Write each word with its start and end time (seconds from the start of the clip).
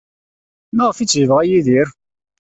Maɣef 0.75 0.97
ay 0.97 1.07
tt-yebɣa 1.07 1.43
Yidir? 1.49 1.87